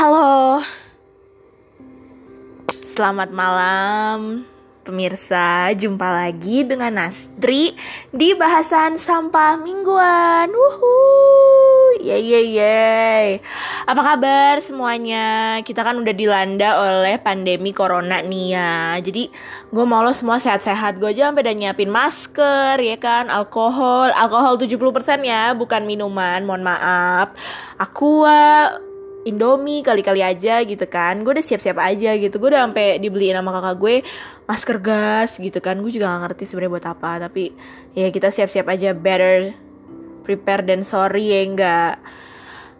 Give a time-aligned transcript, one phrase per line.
[0.00, 0.64] Halo,
[2.80, 4.48] selamat malam
[4.80, 5.76] pemirsa.
[5.76, 7.76] Jumpa lagi dengan Nastri
[8.08, 10.48] di bahasan sampah mingguan.
[10.56, 13.44] Wuhu, yeay.
[13.84, 15.60] Apa kabar semuanya?
[15.68, 18.96] Kita kan udah dilanda oleh pandemi corona nih ya.
[19.04, 19.28] Jadi
[19.68, 20.96] gue mau lo semua sehat-sehat.
[20.96, 24.80] Gue aja sampai udah nyiapin masker ya kan, alkohol, alkohol 70%
[25.28, 26.40] ya, bukan minuman.
[26.48, 27.36] Mohon maaf.
[27.76, 28.80] Aqua
[29.20, 31.20] Indomie kali-kali aja gitu kan.
[31.20, 32.40] Gue udah siap-siap aja gitu.
[32.40, 33.94] Gue udah sampai dibeliin sama kakak gue
[34.48, 35.76] masker gas gitu kan.
[35.84, 37.10] Gue juga gak ngerti sebenarnya buat apa.
[37.28, 37.52] Tapi
[37.92, 38.96] ya kita siap-siap aja.
[38.96, 39.52] Better
[40.24, 41.94] prepare than sorry ya enggak.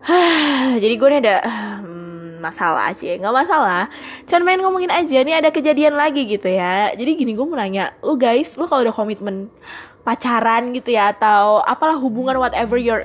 [0.82, 1.36] Jadi gue nih ada
[1.84, 3.82] hmm, masalah aja nggak masalah.
[4.24, 5.20] Cuman main ngomongin aja.
[5.20, 6.88] Nih ada kejadian lagi gitu ya.
[6.96, 7.92] Jadi gini gue mau nanya.
[8.00, 9.52] Lu guys lu kalau udah komitmen
[10.00, 13.04] pacaran gitu ya atau apalah hubungan whatever your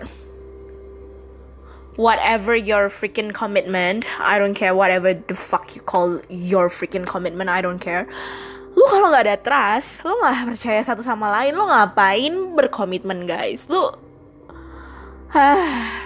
[1.96, 4.06] whatever your freaking commitment.
[4.20, 8.08] I don't care whatever the fuck you call your freaking commitment I don't care.
[8.76, 13.64] Lu kalau nggak ada trust lu nggak percaya satu sama lain lu ngapain berkomitmen guys?
[13.72, 13.88] Lu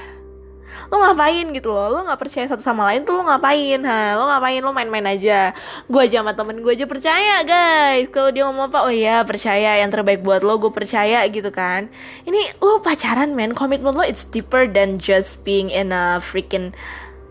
[0.89, 1.45] lu ngapain?
[1.53, 1.87] gitu loh.
[1.93, 3.79] Lu nggak percaya satu sama lain tuh lu ngapain?
[3.85, 4.61] Ha lu ngapain?
[4.65, 5.53] Lu main-main aja.
[5.85, 8.09] Gue aja sama temen gue aja percaya guys.
[8.09, 9.77] Kalau dia ngomong apa oh iya percaya.
[9.79, 11.87] Yang terbaik buat lo gue percaya gitu kan.
[12.25, 13.53] Ini lu pacaran men.
[13.53, 16.73] Komitmen lo it's deeper than just being in a freaking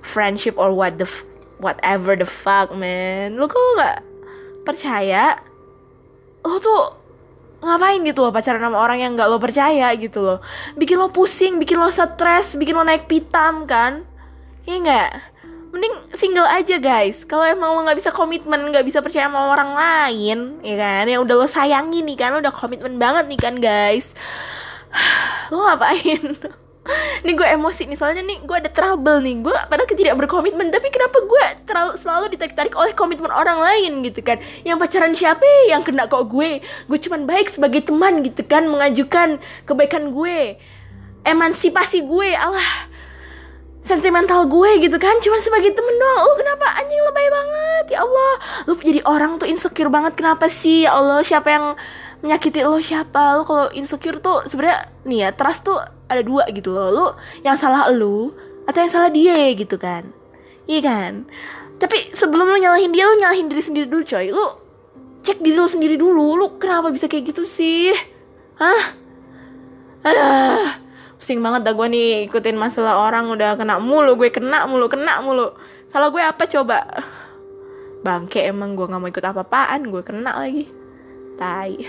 [0.09, 1.07] friendship or what the
[1.59, 3.99] whatever the fuck man lu kok nggak
[4.63, 5.39] percaya
[6.47, 6.98] lo tuh
[7.59, 10.39] ngapain gitu loh pacaran sama orang yang nggak lo percaya gitu loh?
[10.79, 14.07] Bikin lo pusing bikin lo stres bikin lo naik pitam kan?
[14.63, 15.11] Ya nggak?
[15.75, 17.27] Mending single aja guys.
[17.27, 21.05] Kalau emang lo nggak bisa komitmen nggak bisa percaya sama orang lain ya kan?
[21.11, 24.15] Yang udah lo sayangi nih kan lo udah komitmen banget nih kan guys?
[25.53, 26.37] Lo ngapain
[27.25, 29.37] nih gue emosi nih soalnya nih gue ada trouble nih.
[29.45, 34.21] Gue padahal tidak berkomitmen tapi kenapa gue terlalu selalu ditarik-tarik oleh komitmen orang lain gitu
[34.25, 34.41] kan?
[34.65, 36.61] Yang pacaran siapa yang kena kok gue?
[36.63, 40.57] Gue cuman baik sebagai teman gitu kan mengajukan kebaikan gue.
[41.27, 42.89] Emansipasi gue Allah
[43.89, 46.29] sentimental gue gitu kan cuman sebagai temen doang.
[46.29, 46.67] Lu kenapa?
[46.77, 47.85] Anjing lebay banget.
[47.97, 48.33] Ya Allah.
[48.69, 50.13] Lu jadi orang tuh insecure banget.
[50.13, 50.85] Kenapa sih?
[50.85, 51.67] Ya Allah siapa yang
[52.23, 53.39] menyakiti lo siapa.
[53.39, 55.79] Lo kalau insecure tuh sebenarnya nih ya trust tuh
[56.11, 56.89] ada dua gitu loh.
[56.91, 57.07] Lo
[57.47, 58.35] yang salah lo
[58.69, 60.11] atau yang salah dia gitu kan.
[60.69, 61.13] Iya kan?
[61.79, 64.27] Tapi sebelum lo nyalahin dia lo nyalahin diri sendiri dulu coy.
[64.35, 64.47] Lo
[65.23, 66.37] cek diri lo sendiri dulu.
[66.37, 67.95] Lo kenapa bisa kayak gitu sih?
[68.59, 68.99] Hah?
[70.03, 70.27] Ada
[71.19, 73.31] pusing banget dah gue nih ikutin masalah orang.
[73.31, 75.55] Udah kena mulu gue kena mulu kena mulu.
[75.89, 76.85] Salah gue apa coba?
[77.99, 80.78] Bangke emang gue nggak mau ikut apa-apaan gue kena lagi
[81.39, 81.87] tai.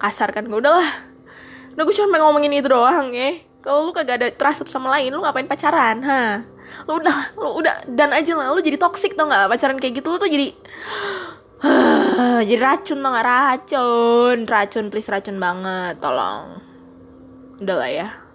[0.00, 0.48] Kasar kan?
[0.48, 1.06] Gue udahlah.
[1.76, 3.44] Udah gue cuma ngomongin itu doang ya.
[3.60, 6.42] Kalau lu kagak ada trust sama lain lu ngapain pacaran ha?
[6.88, 8.56] Lu udah lu udah dan aja lah.
[8.56, 9.52] Lu jadi toxic tau nggak?
[9.52, 10.56] Pacaran kayak gitu lu tuh jadi
[12.48, 14.36] jadi racun tau gak racun.
[14.48, 16.64] Racun please racun banget tolong.
[17.60, 18.27] Udah lah ya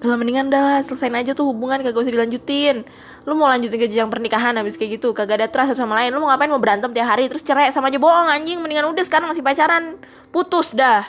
[0.00, 2.84] udah mendingan dah selesain aja tuh hubungan kagak usah dilanjutin.
[3.28, 6.12] Lu mau lanjutin ke jenjang pernikahan habis kayak gitu kagak ada trust sama lain.
[6.12, 8.60] Lu mau ngapain mau berantem tiap hari terus cerai sama aja bohong anjing.
[8.60, 10.00] Mendingan udah sekarang masih pacaran.
[10.32, 11.04] Putus dah.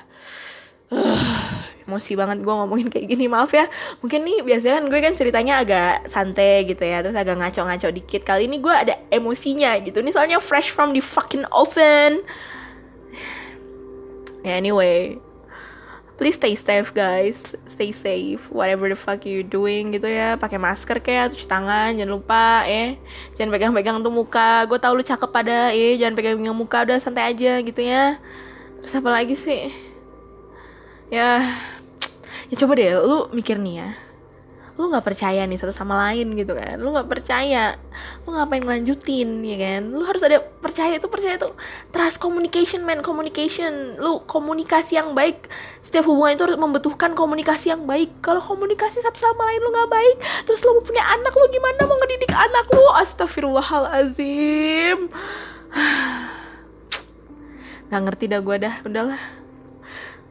[1.87, 3.67] Emosi banget gue ngomongin kayak gini maaf ya.
[4.03, 8.21] Mungkin nih biasanya kan gue kan ceritanya agak santai gitu ya terus agak ngaco-ngaco dikit.
[8.27, 10.03] Kali ini gue ada emosinya gitu.
[10.03, 12.23] Ini soalnya fresh from the fucking oven.
[14.41, 15.21] Ya anyway
[16.21, 17.41] please stay safe guys.
[17.65, 18.45] Stay safe.
[18.53, 20.37] Whatever the fuck you doing gitu ya.
[20.37, 22.93] Pakai masker kayak cuci tangan jangan lupa ya
[23.33, 24.69] jangan pegang-pegang tuh muka.
[24.69, 28.21] Gue tau lu cakep pada ya jangan pegang-pegang muka udah santai aja gitu ya.
[28.85, 29.73] Terus apa lagi sih?
[31.09, 31.57] Ya
[32.53, 33.89] ya coba deh lu mikir nih ya
[34.81, 36.81] lu nggak percaya nih satu sama lain gitu kan.
[36.81, 37.77] Lu nggak percaya
[38.25, 39.93] lu ngapain ngelanjutin ya kan?
[39.93, 41.53] Lu harus ada percaya itu percaya itu
[41.93, 44.01] trust communication man communication.
[44.01, 45.45] Lu komunikasi yang baik.
[45.85, 48.09] Setiap hubungan itu harus membutuhkan komunikasi yang baik.
[48.25, 50.17] Kalau komunikasi satu sama lain lu nggak baik
[50.49, 51.85] terus lu punya anak lu gimana?
[51.85, 52.81] Mau ngedidik anak lu?
[52.97, 55.13] Astagfirullahalazim
[57.93, 58.81] nggak ngerti dah gue dah.
[58.81, 59.40] Udahlah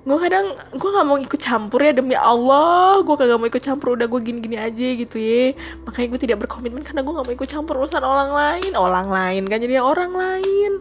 [0.00, 3.04] gue kadang gue nggak mau ikut campur ya demi Allah.
[3.04, 5.52] Gue kagak mau ikut campur udah gue gini-gini aja gitu ya.
[5.84, 8.72] Makanya gue tidak berkomitmen karena gue nggak mau ikut campur urusan orang lain.
[8.72, 10.72] Orang lain kan jadi orang lain.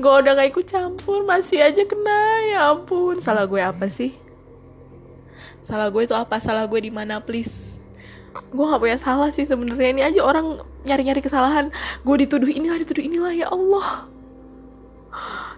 [0.00, 2.22] Gue udah gak ikut campur masih aja kena.
[2.50, 4.16] Ya ampun salah gue apa sih?
[5.62, 6.42] Salah gue itu apa?
[6.42, 7.78] Salah gue di mana please?
[8.50, 9.90] Gue gak punya salah sih sebenarnya.
[9.94, 11.70] Ini aja orang nyari-nyari kesalahan.
[12.02, 14.10] Gue dituduh inilah dituduh inilah ya Allah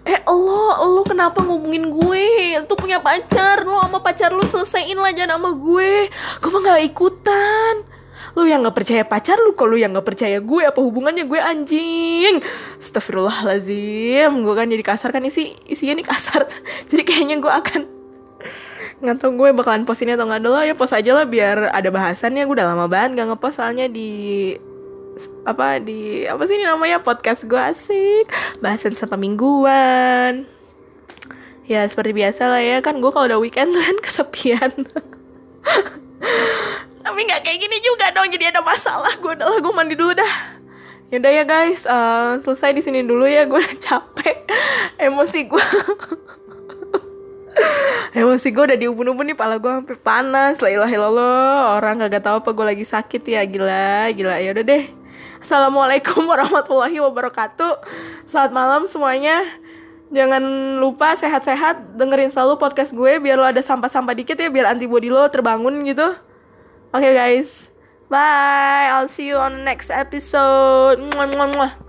[0.05, 2.25] Eh lo, lo kenapa ngomongin gue?
[2.69, 6.13] Tuh punya pacar, lo sama pacar lo selesaiin lah jangan sama gue.
[6.37, 7.75] Gue mah gak ikutan?
[8.35, 10.61] Lu yang nggak percaya pacar lu kalau yang nggak percaya gue?
[10.67, 12.43] Apa hubungannya gue anjing?
[12.83, 16.43] Astagfirullahalazim gue kan jadi kasar kan isi isinya nih kasar.
[16.91, 17.81] Jadi kayaknya gue akan
[19.23, 20.41] tau gue bakalan post ini atau nggak.
[20.43, 22.43] Dulu ya post aja lah biar ada bahasannya.
[22.43, 24.51] Gue udah lama banget gak ngepost soalnya di
[25.45, 26.99] apa di apa sih ini namanya?
[26.99, 28.27] Podcast gue asik
[28.59, 30.49] bahasan sampai mingguan.
[31.65, 32.81] Ya seperti biasa lah ya.
[32.81, 34.71] Kan gue kalau udah weekend kan kesepian.
[37.05, 39.13] Tapi nggak kayak gini juga dong jadi ada masalah.
[39.17, 40.33] Gue adalah gue mandi dulu dah.
[41.13, 41.85] Yaudah ya guys.
[41.85, 43.45] Uh, selesai di sini dulu ya.
[43.45, 44.49] Gue udah capek.
[44.97, 45.59] Emosi gue
[48.19, 49.37] Emosi gue udah diubun-ubun nih.
[49.37, 50.61] Pala gue sampai panas.
[50.61, 51.77] La ilaha illallah.
[51.77, 53.41] Orang gak tahu apa gue lagi sakit ya.
[53.45, 54.35] Gila Gila.
[54.41, 55.04] Ya udah deh
[55.41, 57.85] Assalamualaikum warahmatullahi wabarakatuh.
[58.29, 59.45] Selamat malam semuanya.
[60.13, 65.09] Jangan lupa sehat-sehat Dengerin selalu podcast gue Biar lo ada sampah-sampah dikit ya Biar antibody
[65.09, 66.13] lo terbangun gitu.
[66.93, 67.73] Oke okay, guys.
[68.07, 68.93] Bye.
[68.93, 71.01] I'll see you on the next episode.
[71.01, 71.84] Mwah, mwah, mwah.